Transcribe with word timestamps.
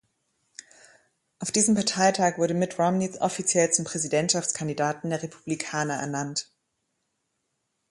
Auf 1.37 1.51
diesem 1.51 1.75
Parteitag 1.75 2.39
wurde 2.39 2.55
Mitt 2.55 2.79
Romney 2.79 3.11
offiziell 3.19 3.69
zum 3.71 3.85
Präsidentschaftskandidaten 3.85 5.11
der 5.11 5.21
Republikaner 5.21 5.93
ernannt. 5.93 6.47